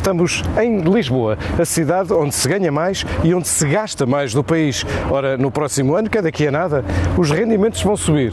Estamos 0.00 0.42
em 0.58 0.80
Lisboa, 0.80 1.36
a 1.58 1.64
cidade 1.66 2.10
onde 2.14 2.34
se 2.34 2.48
ganha 2.48 2.72
mais 2.72 3.04
e 3.22 3.34
onde 3.34 3.46
se 3.46 3.68
gasta 3.68 4.06
mais 4.06 4.32
do 4.32 4.42
país. 4.42 4.82
Ora, 5.10 5.36
no 5.36 5.50
próximo 5.50 5.94
ano, 5.94 6.08
que 6.08 6.16
é 6.16 6.22
daqui 6.22 6.46
a 6.46 6.50
nada, 6.50 6.82
os 7.18 7.30
rendimentos 7.30 7.82
vão 7.82 7.94
subir 7.98 8.32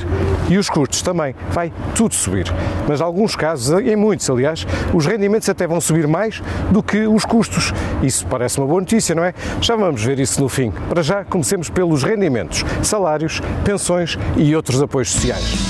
e 0.50 0.58
os 0.58 0.70
custos 0.70 1.02
também. 1.02 1.36
Vai 1.52 1.74
tudo 1.94 2.16
subir. 2.16 2.46
Mas 2.88 3.02
em 3.02 3.04
alguns 3.04 3.36
casos, 3.36 3.82
em 3.82 3.98
muitos 3.98 4.30
aliás, 4.30 4.66
os 4.94 5.06
rendimentos 5.06 5.50
até 5.50 5.68
vão 5.68 5.82
subir 5.82 6.08
mais 6.08 6.42
do 6.72 6.82
que 6.82 7.06
os 7.06 7.26
custos. 7.26 7.74
Isso 8.02 8.26
parece 8.28 8.60
uma 8.60 8.66
boa 8.66 8.80
notícia, 8.80 9.14
não 9.14 9.26
é? 9.26 9.34
Já 9.60 9.76
vamos 9.76 10.02
ver 10.02 10.22
isso 10.22 10.42
no 10.42 10.48
fim. 10.48 10.72
Para 10.88 11.04
já, 11.04 11.26
comecemos 11.26 11.70
pelos 11.70 12.02
rendimentos, 12.02 12.64
salários, 12.82 13.42
pensões 13.66 14.18
e 14.38 14.56
outros 14.56 14.82
apoios 14.82 15.12
sociais. 15.12 15.67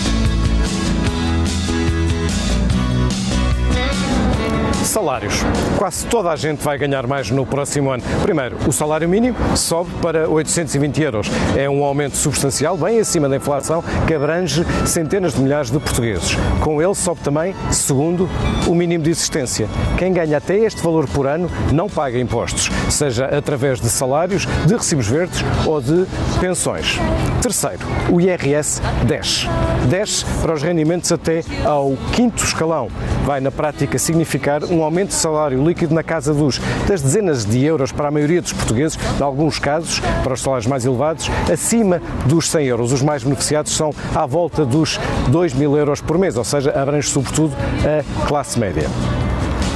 Salários. 4.88 5.44
Quase 5.78 6.06
toda 6.06 6.32
a 6.32 6.36
gente 6.36 6.64
vai 6.64 6.78
ganhar 6.78 7.06
mais 7.06 7.30
no 7.30 7.46
próximo 7.46 7.92
ano. 7.92 8.02
Primeiro, 8.24 8.58
o 8.66 8.72
salário 8.72 9.08
mínimo 9.08 9.38
sobe 9.56 9.92
para 10.02 10.30
820 10.30 11.02
euros. 11.02 11.28
É 11.58 11.70
um 11.70 11.84
aumento 11.84 12.16
substancial, 12.16 12.78
bem 12.78 13.00
acima 13.00 13.28
da 13.28 13.36
inflação, 13.36 13.84
que 14.08 14.14
abrange 14.14 14.66
centenas 14.86 15.34
de 15.34 15.42
milhares 15.42 15.70
de 15.70 15.78
portugueses. 15.78 16.38
Com 16.62 16.82
ele 16.82 16.96
sobe 16.96 17.20
também, 17.22 17.54
segundo, 17.70 18.30
o 18.66 18.74
mínimo 18.74 19.04
de 19.04 19.10
existência. 19.10 19.68
Quem 19.98 20.14
ganha 20.14 20.38
até 20.38 20.58
este 20.58 20.82
valor 20.82 21.06
por 21.08 21.28
ano 21.28 21.50
não 21.74 21.90
paga 21.90 22.18
impostos, 22.18 22.72
seja 22.90 23.26
através 23.26 23.82
de 23.82 23.90
salários, 23.90 24.46
de 24.66 24.74
recibos 24.74 25.08
verdes 25.08 25.44
ou 25.66 25.82
de 25.82 26.06
pensões. 26.40 26.98
Terceiro, 27.42 27.86
o 28.10 28.22
IRS 28.22 28.82
desce. 29.06 29.48
Desce 29.90 30.26
para 30.42 30.54
os 30.54 30.64
rendimentos 30.64 31.12
até 31.12 31.44
ao 31.66 31.96
quinto 32.14 32.44
escalão. 32.44 32.88
Vai, 33.28 33.42
na 33.42 33.52
prática, 33.52 34.00
significar 34.00 34.64
um 34.64 34.82
aumento 34.82 35.10
de 35.10 35.16
salário 35.16 35.62
líquido 35.62 35.94
na 35.94 36.02
casa 36.02 36.34
dos 36.34 36.60
das 36.88 37.02
dezenas 37.02 37.44
de 37.44 37.62
euros 37.62 37.92
para 37.92 38.08
a 38.08 38.12
maioria 38.12 38.42
dos 38.42 38.54
portugueses, 38.54 38.98
em 39.20 39.22
alguns 39.22 39.60
casos, 39.60 40.00
para 40.24 40.34
os 40.34 40.42
salários 40.42 40.66
mais 40.66 40.86
elevados, 40.86 41.30
acima 41.52 42.02
dos 42.26 42.50
100 42.50 42.66
euros. 42.68 42.94
Os 42.94 43.02
mais 43.02 43.24
beneficiados 43.24 43.76
são 43.76 43.94
à 44.16 44.26
volta 44.26 44.66
dos 44.66 44.98
2 45.28 45.54
mil 45.56 45.76
euros 45.76 46.00
por 46.00 46.18
mês, 46.18 46.38
ou 46.38 46.46
seja, 46.46 46.72
abrange 46.72 47.10
sobretudo 47.10 47.54
a 47.84 48.28
classe 48.30 48.58
média. 48.58 48.88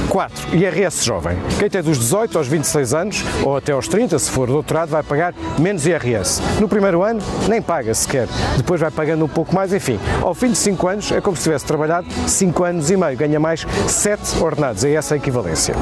4. 0.08 0.56
IRS 0.56 1.04
jovem. 1.04 1.36
Quem 1.58 1.68
tem 1.68 1.82
dos 1.82 1.98
18 1.98 2.38
aos 2.38 2.46
26 2.46 2.94
anos, 2.94 3.24
ou 3.42 3.56
até 3.56 3.72
aos 3.72 3.88
30, 3.88 4.18
se 4.18 4.30
for 4.30 4.46
doutorado, 4.46 4.90
vai 4.90 5.02
pagar 5.02 5.34
menos 5.58 5.86
IRS. 5.86 6.42
No 6.60 6.68
primeiro 6.68 7.02
ano, 7.02 7.20
nem 7.48 7.60
paga 7.60 7.94
sequer. 7.94 8.28
Depois 8.56 8.80
vai 8.80 8.90
pagando 8.90 9.24
um 9.24 9.28
pouco 9.28 9.54
mais, 9.54 9.72
enfim. 9.72 9.98
Ao 10.20 10.34
fim 10.34 10.50
de 10.50 10.56
5 10.56 10.88
anos, 10.88 11.12
é 11.12 11.20
como 11.20 11.36
se 11.36 11.42
tivesse 11.44 11.64
trabalhado 11.64 12.06
5 12.26 12.64
anos 12.64 12.90
e 12.90 12.96
meio. 12.96 13.16
Ganha 13.16 13.40
mais 13.40 13.66
7 13.86 14.42
ordenados. 14.42 14.84
É 14.84 14.92
essa 14.92 15.14
a 15.14 15.16
equivalência. 15.16 15.74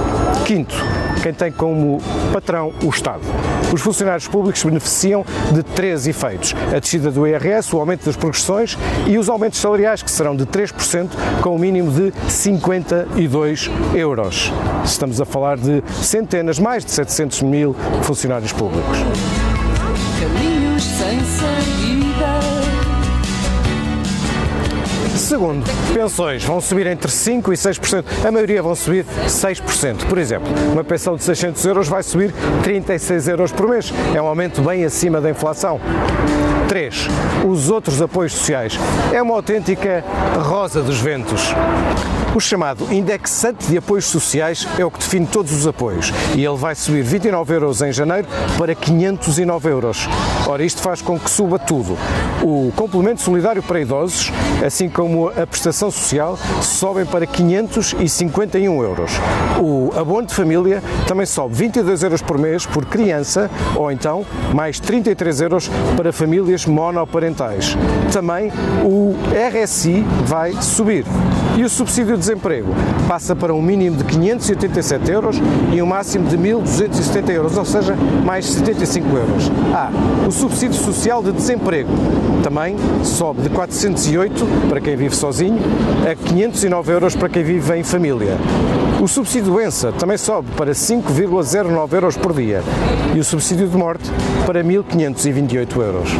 Quinto, 0.46 0.74
quem 1.22 1.32
tem 1.32 1.52
como 1.52 2.00
patrão 2.32 2.72
o 2.82 2.88
Estado. 2.88 3.20
Os 3.72 3.80
funcionários 3.80 4.26
públicos 4.26 4.62
beneficiam 4.62 5.24
de 5.52 5.62
três 5.62 6.06
efeitos: 6.06 6.54
a 6.74 6.78
descida 6.78 7.10
do 7.10 7.26
IRS, 7.26 7.74
o 7.74 7.78
aumento 7.78 8.04
das 8.04 8.16
progressões 8.16 8.76
e 9.06 9.18
os 9.18 9.28
aumentos 9.28 9.60
salariais, 9.60 10.02
que 10.02 10.10
serão 10.10 10.34
de 10.34 10.46
3%, 10.46 11.08
com 11.42 11.50
o 11.50 11.54
um 11.54 11.58
mínimo 11.58 11.90
de 11.90 12.12
52 12.28 13.70
euros. 13.94 14.52
Estamos 14.84 15.20
a 15.20 15.24
falar 15.24 15.56
de 15.56 15.82
centenas, 16.02 16.58
mais 16.58 16.84
de 16.84 16.90
700 16.90 17.42
mil 17.42 17.76
funcionários 18.02 18.52
públicos. 18.52 18.98
Caminhos 20.20 20.82
sem. 20.82 21.79
Segundo, 25.30 25.64
pensões 25.94 26.42
vão 26.42 26.60
subir 26.60 26.88
entre 26.88 27.08
5% 27.08 27.52
e 27.52 27.56
6%. 27.56 28.04
A 28.26 28.32
maioria 28.32 28.60
vão 28.60 28.74
subir 28.74 29.06
6%. 29.28 30.06
Por 30.08 30.18
exemplo, 30.18 30.48
uma 30.72 30.82
pensão 30.82 31.14
de 31.14 31.22
600 31.22 31.64
euros 31.66 31.86
vai 31.86 32.02
subir 32.02 32.34
36 32.64 33.28
euros 33.28 33.52
por 33.52 33.68
mês. 33.68 33.92
É 34.12 34.20
um 34.20 34.26
aumento 34.26 34.60
bem 34.60 34.84
acima 34.84 35.20
da 35.20 35.30
inflação. 35.30 35.80
3. 36.68 37.06
Os 37.48 37.70
outros 37.70 38.02
apoios 38.02 38.32
sociais. 38.32 38.76
É 39.12 39.22
uma 39.22 39.34
autêntica 39.34 40.04
rosa 40.40 40.82
dos 40.82 41.00
ventos. 41.00 41.54
O 42.32 42.38
chamado 42.38 42.86
indexante 42.92 43.66
de 43.66 43.76
apoios 43.76 44.04
sociais 44.04 44.66
é 44.78 44.84
o 44.84 44.90
que 44.90 45.00
define 45.00 45.26
todos 45.26 45.52
os 45.52 45.66
apoios 45.66 46.12
e 46.36 46.44
ele 46.44 46.56
vai 46.56 46.76
subir 46.76 47.02
29 47.02 47.54
euros 47.54 47.82
em 47.82 47.92
janeiro 47.92 48.28
para 48.56 48.72
509 48.72 49.68
euros. 49.68 50.08
Ora, 50.46 50.62
isto 50.62 50.80
faz 50.80 51.02
com 51.02 51.18
que 51.18 51.28
suba 51.28 51.58
tudo. 51.58 51.98
O 52.40 52.72
complemento 52.76 53.20
solidário 53.20 53.60
para 53.64 53.80
idosos, 53.80 54.30
assim 54.64 54.88
como 54.88 55.19
a 55.28 55.46
prestação 55.46 55.90
social, 55.90 56.38
sobem 56.62 57.04
para 57.04 57.26
551 57.26 58.82
euros. 58.82 59.12
O 59.60 59.92
abono 59.96 60.26
de 60.26 60.34
família 60.34 60.82
também 61.06 61.26
sobe 61.26 61.54
22 61.54 62.02
euros 62.02 62.22
por 62.22 62.38
mês 62.38 62.66
por 62.66 62.84
criança 62.86 63.50
ou 63.76 63.90
então 63.90 64.24
mais 64.54 64.80
33 64.80 65.40
euros 65.40 65.70
para 65.96 66.12
famílias 66.12 66.66
monoparentais. 66.66 67.76
Também 68.12 68.52
o 68.84 69.14
RSI 69.52 70.04
vai 70.24 70.52
subir 70.60 71.04
e 71.56 71.64
o 71.64 71.68
subsídio 71.68 72.14
de 72.14 72.20
desemprego 72.20 72.72
passa 73.08 73.34
para 73.34 73.52
um 73.52 73.60
mínimo 73.60 73.96
de 73.96 74.04
587 74.04 75.10
euros 75.10 75.36
e 75.72 75.82
um 75.82 75.86
máximo 75.86 76.28
de 76.28 76.38
1.270 76.38 77.30
euros, 77.30 77.56
ou 77.56 77.64
seja, 77.64 77.94
mais 78.24 78.46
75 78.46 79.16
euros. 79.16 79.50
Ah, 79.74 79.90
o 80.26 80.30
subsídio 80.30 80.80
social 80.80 81.22
de 81.22 81.32
desemprego 81.32 81.90
também 82.42 82.76
sobe 83.02 83.42
de 83.42 83.50
408 83.50 84.46
para 84.68 84.80
quem 84.80 84.96
vive 84.96 85.09
sozinho 85.14 85.58
a 86.10 86.14
509 86.14 86.92
euros 86.92 87.16
para 87.16 87.28
quem 87.28 87.42
vive 87.42 87.76
em 87.76 87.82
família. 87.82 88.36
O 89.00 89.08
subsídio 89.08 89.44
de 89.44 89.50
doença 89.50 89.92
também 89.92 90.18
sobe 90.18 90.48
para 90.56 90.72
5,09 90.72 91.92
euros 91.94 92.16
por 92.16 92.34
dia 92.34 92.62
e 93.14 93.18
o 93.18 93.24
subsídio 93.24 93.68
de 93.68 93.76
morte 93.76 94.10
para 94.46 94.62
1.528 94.62 95.76
euros. 95.80 96.10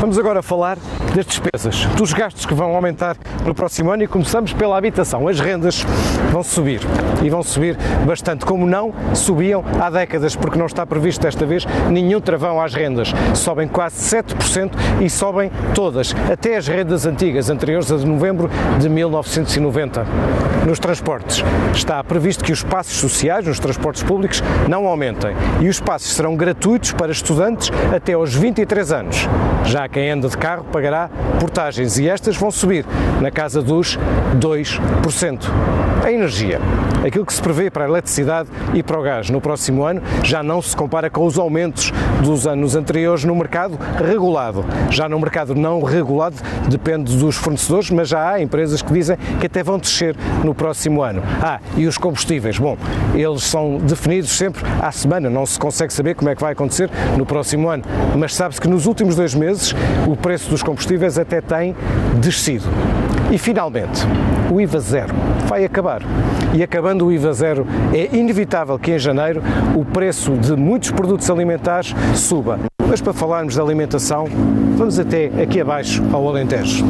Vamos 0.00 0.18
agora 0.18 0.42
falar 0.42 0.78
das 1.14 1.26
despesas, 1.26 1.84
dos 1.96 2.12
gastos 2.12 2.46
que 2.46 2.54
vão 2.54 2.74
aumentar 2.74 3.16
no 3.44 3.54
próximo 3.54 3.90
ano 3.90 4.02
e 4.02 4.06
começamos 4.06 4.52
pela 4.52 4.76
habitação. 4.76 5.28
As 5.28 5.40
rendas 5.40 5.84
vão 6.30 6.42
subir 6.42 6.80
e 7.22 7.30
vão 7.30 7.42
subir 7.42 7.76
bastante, 8.06 8.44
como 8.44 8.66
não 8.66 8.92
subiam 9.14 9.64
há 9.80 9.90
décadas, 9.90 10.36
porque 10.36 10.58
não 10.58 10.66
está 10.66 10.84
previsto 10.86 11.22
desta 11.22 11.46
vez 11.46 11.64
nenhum 11.90 12.20
travão 12.20 12.60
às 12.60 12.74
rendas. 12.74 13.12
Sobem 13.34 13.68
quase 13.68 13.96
7% 13.96 14.72
e 15.00 15.10
sobem 15.10 15.50
todas, 15.74 16.14
até 16.30 16.56
as 16.56 16.66
rendas 16.66 17.06
antigas, 17.06 17.50
anteriores 17.50 17.90
a 17.90 17.96
de 17.96 18.06
novembro 18.06 18.50
de 18.78 18.88
1990. 18.88 20.04
Nos 20.66 20.78
transportes, 20.78 21.44
está 21.72 22.02
previsto 22.02 22.44
que 22.44 22.52
os 22.52 22.62
passos 22.62 22.96
sociais 22.96 23.46
nos 23.46 23.60
transportes 23.60 24.02
públicos 24.02 24.42
não 24.68 24.86
aumentem 24.86 25.34
e 25.60 25.68
os 25.68 25.78
passos 25.78 26.12
serão 26.12 26.34
gratuitos 26.34 26.92
para 26.92 27.12
estudantes 27.12 27.70
até 27.94 28.14
aos 28.14 28.34
23 28.34 28.92
anos. 28.92 29.28
Já 29.64 29.88
quem 29.88 30.10
anda 30.10 30.28
de 30.28 30.36
carro 30.36 30.64
pagará 30.64 30.95
portagens 31.40 31.98
e 31.98 32.08
estas 32.08 32.36
vão 32.36 32.50
subir 32.50 32.84
na 33.20 33.30
casa 33.30 33.62
dos 33.62 33.98
2%. 34.38 35.40
A 36.04 36.12
energia, 36.12 36.60
aquilo 37.06 37.24
que 37.24 37.32
se 37.32 37.40
prevê 37.40 37.70
para 37.70 37.84
a 37.84 37.88
eletricidade 37.88 38.48
e 38.74 38.82
para 38.82 38.98
o 38.98 39.02
gás 39.02 39.30
no 39.30 39.40
próximo 39.40 39.84
ano, 39.84 40.02
já 40.22 40.42
não 40.42 40.60
se 40.60 40.76
compara 40.76 41.08
com 41.08 41.24
os 41.24 41.38
aumentos 41.38 41.92
dos 42.22 42.46
anos 42.46 42.74
anteriores 42.74 43.24
no 43.24 43.34
mercado 43.34 43.78
regulado. 44.04 44.64
Já 44.90 45.08
no 45.08 45.18
mercado 45.18 45.54
não 45.54 45.82
regulado, 45.82 46.36
depende 46.68 47.16
dos 47.16 47.36
fornecedores, 47.36 47.90
mas 47.90 48.08
já 48.08 48.32
há 48.32 48.42
empresas 48.42 48.82
que 48.82 48.92
dizem 48.92 49.16
que 49.38 49.46
até 49.46 49.62
vão 49.62 49.78
descer 49.78 50.16
no 50.44 50.54
próximo 50.54 51.02
ano. 51.02 51.22
Ah, 51.40 51.60
e 51.76 51.86
os 51.86 51.96
combustíveis, 51.96 52.58
bom, 52.58 52.76
eles 53.14 53.44
são 53.44 53.78
definidos 53.78 54.30
sempre 54.30 54.62
à 54.82 54.90
semana, 54.90 55.30
não 55.30 55.46
se 55.46 55.58
consegue 55.58 55.92
saber 55.92 56.14
como 56.14 56.30
é 56.30 56.34
que 56.34 56.40
vai 56.40 56.52
acontecer 56.52 56.90
no 57.16 57.24
próximo 57.24 57.68
ano, 57.68 57.84
mas 58.16 58.34
sabe-se 58.34 58.60
que 58.60 58.68
nos 58.68 58.86
últimos 58.86 59.14
dois 59.14 59.34
meses 59.34 59.74
o 60.06 60.16
preço 60.16 60.50
dos 60.50 60.62
combustíveis 60.62 61.18
até 61.18 61.40
tem 61.40 61.76
descido. 62.20 62.66
E 63.32 63.38
finalmente, 63.38 64.06
o 64.52 64.60
IVA 64.60 64.78
zero 64.78 65.14
vai 65.46 65.64
acabar. 65.64 66.00
E 66.54 66.62
acabando 66.62 67.06
o 67.06 67.12
IVA 67.12 67.32
zero, 67.32 67.66
é 67.92 68.16
inevitável 68.16 68.78
que 68.78 68.92
em 68.92 68.98
janeiro 68.98 69.42
o 69.74 69.84
preço 69.84 70.32
de 70.32 70.54
muitos 70.54 70.90
produtos 70.90 71.28
alimentares 71.28 71.94
suba. 72.14 72.58
Mas 72.88 73.00
para 73.00 73.12
falarmos 73.12 73.54
de 73.54 73.60
alimentação, 73.60 74.26
vamos 74.76 74.98
até 74.98 75.26
aqui 75.42 75.60
abaixo 75.60 76.02
ao 76.12 76.28
Alentejo. 76.28 76.84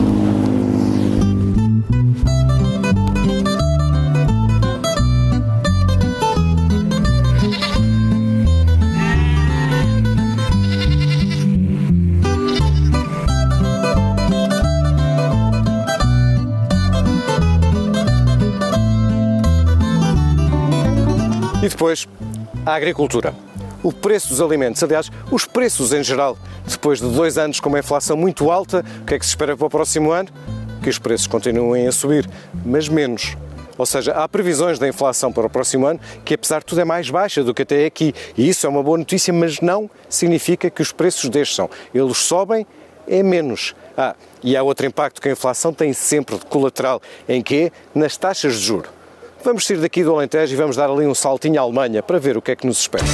Depois, 21.77 22.09
a 22.65 22.73
agricultura. 22.73 23.35
O 23.83 23.93
preço 23.93 24.31
dos 24.31 24.41
alimentos, 24.41 24.83
aliás, 24.83 25.13
os 25.31 25.45
preços 25.45 25.93
em 25.93 26.03
geral, 26.03 26.39
depois 26.67 27.03
de 27.03 27.07
dois 27.07 27.37
anos 27.37 27.61
com 27.61 27.69
uma 27.69 27.79
inflação 27.79 28.17
muito 28.17 28.51
alta, 28.51 28.83
o 29.03 29.05
que 29.05 29.15
é 29.15 29.19
que 29.19 29.27
se 29.27 29.33
espera 29.33 29.55
para 29.55 29.67
o 29.67 29.69
próximo 29.69 30.11
ano? 30.11 30.31
Que 30.83 30.89
os 30.89 30.99
preços 30.99 31.27
continuem 31.27 31.87
a 31.87 31.93
subir, 31.93 32.27
mas 32.65 32.89
menos. 32.89 33.37
Ou 33.77 33.85
seja, 33.85 34.13
há 34.13 34.27
previsões 34.27 34.79
da 34.79 34.89
inflação 34.89 35.31
para 35.31 35.47
o 35.47 35.51
próximo 35.51 35.87
ano 35.87 36.01
que, 36.25 36.33
apesar 36.33 36.61
de 36.61 36.65
tudo, 36.65 36.81
é 36.81 36.85
mais 36.87 37.11
baixa 37.11 37.45
do 37.45 37.53
que 37.53 37.61
até 37.61 37.85
aqui. 37.85 38.15
E 38.39 38.49
isso 38.49 38.67
é 38.67 38.71
uma 38.71 38.83
boa 38.83 38.97
notícia, 38.97 39.31
mas 39.35 39.61
não 39.61 39.91
significa 40.09 40.71
que 40.71 40.81
os 40.81 40.93
preços 40.93 41.29
desçam. 41.29 41.69
Eles 41.95 42.17
sobem, 42.17 42.67
é 43.07 43.23
menos. 43.23 43.77
Ah, 43.99 44.17
e 44.43 44.57
há 44.57 44.63
outro 44.63 44.87
impacto 44.87 45.21
que 45.21 45.29
a 45.29 45.33
inflação 45.33 45.75
tem 45.75 45.93
sempre 45.93 46.39
de 46.39 46.47
colateral, 46.47 47.03
em 47.29 47.43
que 47.43 47.71
Nas 47.95 48.17
taxas 48.17 48.55
de 48.55 48.65
juro. 48.65 48.96
Vamos 49.47 49.65
sair 49.65 49.77
daqui 49.77 50.03
do 50.03 50.13
Alentejo 50.13 50.53
e 50.53 50.57
vamos 50.57 50.75
dar 50.75 50.91
ali 50.91 51.07
um 51.07 51.15
saltinho 51.15 51.61
à 51.61 51.63
Alemanha 51.63 52.03
para 52.03 52.19
ver 52.19 52.37
o 52.37 52.43
que 52.43 52.51
é 52.51 52.57
que 52.57 52.67
nos 52.67 52.81
espera. 52.81 53.05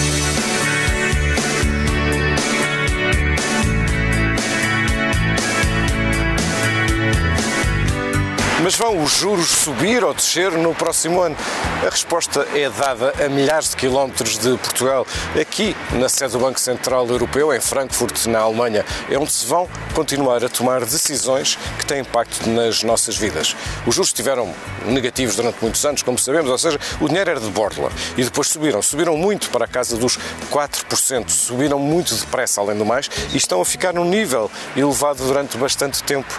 Mas 8.62 8.76
vão 8.76 9.02
os 9.02 9.10
juros 9.10 9.48
subir 9.48 10.04
ou 10.04 10.14
descer 10.14 10.52
no 10.52 10.72
próximo 10.72 11.20
ano? 11.20 11.36
A 11.84 11.90
resposta 11.90 12.46
é 12.54 12.70
dada 12.70 13.12
a 13.24 13.28
milhares 13.28 13.70
de 13.70 13.76
quilómetros 13.76 14.38
de 14.38 14.56
Portugal. 14.56 15.04
Aqui, 15.40 15.76
na 15.94 16.08
sede 16.08 16.34
do 16.34 16.38
Banco 16.38 16.60
Central 16.60 17.04
Europeu, 17.08 17.52
em 17.52 17.60
Frankfurt, 17.60 18.26
na 18.26 18.38
Alemanha, 18.38 18.84
é 19.10 19.18
onde 19.18 19.32
se 19.32 19.46
vão 19.46 19.68
continuar 19.96 20.44
a 20.44 20.48
tomar 20.48 20.84
decisões 20.84 21.58
que 21.76 21.84
têm 21.84 22.02
impacto 22.02 22.48
nas 22.48 22.84
nossas 22.84 23.16
vidas. 23.16 23.56
Os 23.84 23.96
juros 23.96 24.10
estiveram 24.10 24.54
negativos 24.86 25.34
durante 25.34 25.58
muitos 25.60 25.84
anos, 25.84 26.02
como 26.02 26.16
sabemos, 26.16 26.48
ou 26.48 26.58
seja, 26.58 26.78
o 27.00 27.08
dinheiro 27.08 27.30
era 27.30 27.40
de 27.40 27.50
borla 27.50 27.90
e 28.16 28.22
depois 28.22 28.46
subiram. 28.46 28.80
Subiram 28.80 29.16
muito 29.16 29.50
para 29.50 29.64
a 29.64 29.68
casa 29.68 29.96
dos 29.96 30.16
4%, 30.52 31.30
subiram 31.30 31.80
muito 31.80 32.14
depressa, 32.14 32.60
além 32.60 32.78
do 32.78 32.84
mais, 32.84 33.10
e 33.32 33.36
estão 33.36 33.60
a 33.60 33.64
ficar 33.64 33.92
num 33.92 34.04
nível 34.04 34.48
elevado 34.76 35.24
durante 35.24 35.58
bastante 35.58 36.00
tempo. 36.04 36.32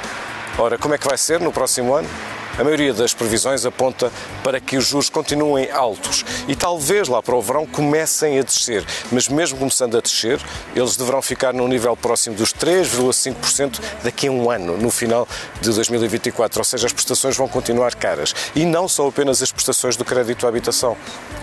Ora, 0.58 0.78
como 0.78 0.94
é 0.94 0.98
que 0.98 1.08
vai 1.08 1.18
ser 1.18 1.40
no 1.40 1.52
próximo 1.52 1.96
ano? 1.96 2.08
A 2.56 2.64
maioria 2.64 2.94
das 2.94 3.16
previsões 3.16 3.66
aponta 3.66 4.12
para 4.44 4.60
que 4.60 4.78
os 4.78 4.86
juros 4.86 5.10
continuem 5.10 5.72
altos 5.72 6.24
e 6.48 6.56
talvez 6.56 7.08
lá 7.08 7.20
para 7.20 7.36
o 7.36 7.42
verão 7.42 7.66
comecem 7.66 8.38
a 8.38 8.44
descer, 8.44 8.86
mas 9.12 9.28
mesmo 9.28 9.58
começando 9.58 9.98
a 9.98 10.02
descer, 10.02 10.40
eles 10.76 10.96
deverão 10.96 11.20
ficar 11.20 11.52
num 11.52 11.68
nível 11.68 11.98
próximo 11.98 12.36
dos 12.36 12.54
3,5% 12.54 13.80
daqui 14.04 14.28
a 14.28 14.32
um 14.32 14.52
ano, 14.52 14.78
no 14.78 14.92
final 14.92 15.28
de 15.62 15.72
2024, 15.72 16.60
ou 16.60 16.64
seja, 16.64 16.86
as 16.86 16.94
prestações 16.94 17.36
vão 17.36 17.48
continuar 17.48 17.96
caras. 17.96 18.36
E 18.56 18.66
não 18.66 18.88
são 18.88 19.08
apenas 19.08 19.42
as 19.42 19.52
prestações 19.52 19.98
do 19.98 20.06
crédito 20.06 20.46
à 20.46 20.50
habitação. 20.50 20.96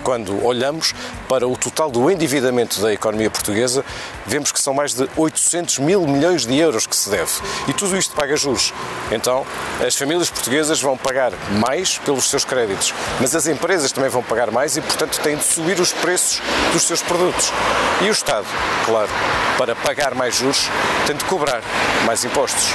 Quando 0.04 0.44
olhamos 0.46 0.94
para 1.28 1.46
o 1.46 1.56
total 1.56 1.90
do 1.90 2.08
endividamento 2.08 2.80
da 2.80 2.92
economia 2.92 3.30
portuguesa, 3.30 3.84
vemos 4.26 4.52
que 4.52 4.60
são 4.60 4.72
mais 4.72 4.94
de 4.94 5.08
800 5.16 5.80
mil 5.80 6.06
milhões 6.06 6.46
de 6.46 6.56
euros 6.56 6.86
que 6.86 6.94
se 6.94 7.10
deve. 7.10 7.32
E 7.66 7.72
tudo 7.72 7.96
isto 7.96 8.14
paga 8.14 8.36
juros. 8.36 8.72
Então, 9.10 9.44
as 9.84 9.96
famílias 9.96 10.30
portuguesas 10.30 10.80
vão 10.80 10.99
pagar 11.02 11.32
mais 11.58 11.98
pelos 11.98 12.28
seus 12.28 12.44
créditos, 12.44 12.94
mas 13.20 13.34
as 13.34 13.46
empresas 13.46 13.92
também 13.92 14.10
vão 14.10 14.22
pagar 14.22 14.50
mais 14.50 14.76
e, 14.76 14.80
portanto, 14.80 15.20
têm 15.20 15.36
de 15.36 15.44
subir 15.44 15.80
os 15.80 15.92
preços 15.92 16.40
dos 16.72 16.82
seus 16.82 17.02
produtos. 17.02 17.52
E 18.02 18.08
o 18.08 18.12
Estado, 18.12 18.46
claro, 18.84 19.08
para 19.56 19.74
pagar 19.76 20.14
mais 20.14 20.36
juros, 20.36 20.68
tem 21.06 21.16
de 21.16 21.24
cobrar 21.24 21.60
mais 22.06 22.24
impostos. 22.24 22.74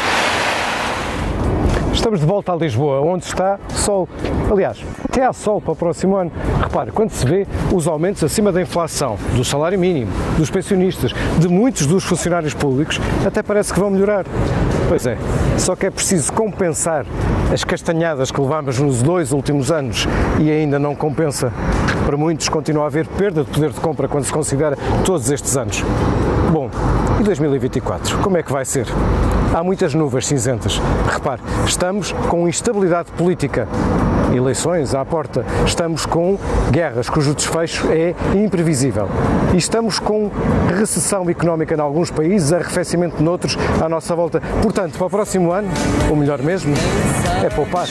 Estamos 1.93 2.19
de 2.19 2.25
volta 2.25 2.51
a 2.51 2.55
Lisboa, 2.55 3.01
onde 3.01 3.25
está 3.25 3.57
sol. 3.69 4.07
Aliás, 4.51 4.77
até 5.03 5.25
há 5.25 5.33
sol 5.33 5.61
para 5.61 5.71
o 5.71 5.75
próximo 5.75 6.15
ano. 6.15 6.31
Repare, 6.61 6.91
quando 6.91 7.09
se 7.09 7.25
vê 7.25 7.47
os 7.73 7.87
aumentos 7.87 8.23
acima 8.23 8.51
da 8.51 8.61
inflação, 8.61 9.17
do 9.33 9.43
salário 9.43 9.79
mínimo, 9.79 10.11
dos 10.37 10.51
pensionistas, 10.51 11.13
de 11.39 11.47
muitos 11.47 11.87
dos 11.87 12.03
funcionários 12.03 12.53
públicos, 12.53 12.99
até 13.25 13.41
parece 13.41 13.73
que 13.73 13.79
vão 13.79 13.89
melhorar. 13.89 14.25
Pois 14.87 15.07
é, 15.07 15.17
só 15.57 15.75
que 15.75 15.85
é 15.87 15.89
preciso 15.89 16.31
compensar 16.33 17.05
as 17.51 17.63
castanhadas 17.63 18.31
que 18.31 18.39
levamos 18.41 18.79
nos 18.79 19.01
dois 19.01 19.31
últimos 19.31 19.71
anos 19.71 20.07
e 20.39 20.51
ainda 20.51 20.79
não 20.79 20.95
compensa. 20.95 21.51
Para 22.05 22.17
muitos 22.17 22.49
continua 22.49 22.83
a 22.83 22.87
haver 22.87 23.07
perda 23.07 23.43
de 23.43 23.49
poder 23.49 23.71
de 23.71 23.79
compra 23.79 24.07
quando 24.07 24.25
se 24.25 24.33
considera 24.33 24.77
todos 25.03 25.29
estes 25.29 25.55
anos. 25.57 25.83
Bom, 26.51 26.69
e 27.19 27.23
2024? 27.23 28.17
Como 28.19 28.37
é 28.37 28.43
que 28.43 28.51
vai 28.51 28.65
ser? 28.65 28.87
Há 29.53 29.63
muitas 29.63 29.93
nuvens 29.93 30.27
cinzentas. 30.27 30.81
Repare, 31.09 31.41
estamos 31.65 32.11
com 32.29 32.47
instabilidade 32.47 33.11
política, 33.13 33.67
eleições 34.33 34.93
à 34.95 35.03
porta, 35.03 35.45
estamos 35.65 36.05
com 36.05 36.37
guerras 36.71 37.09
cujo 37.09 37.33
desfecho 37.33 37.87
é 37.91 38.15
imprevisível 38.35 39.07
e 39.53 39.57
estamos 39.57 39.99
com 39.99 40.29
recessão 40.77 41.29
económica 41.29 41.75
em 41.75 41.79
alguns 41.79 42.09
países, 42.11 42.51
arrefecimento 42.53 43.21
noutros 43.21 43.57
à 43.81 43.89
nossa 43.89 44.15
volta. 44.15 44.41
Portanto, 44.61 44.97
para 44.97 45.07
o 45.07 45.09
próximo 45.09 45.51
ano, 45.51 45.69
o 46.11 46.15
melhor 46.15 46.41
mesmo 46.41 46.73
é 47.43 47.49
poupar. 47.49 47.87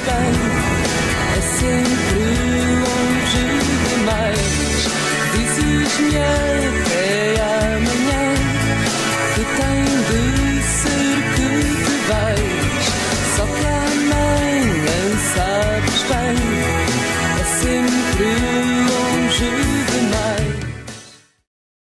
É 1.36 1.40
sempre 1.40 2.24
longe 2.80 3.48
demais, 3.88 4.88
dizes-me 5.34 6.16
até 6.16 7.03